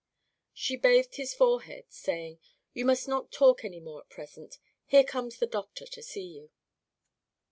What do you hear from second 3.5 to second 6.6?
any more at present. Here comes the doctor to see you."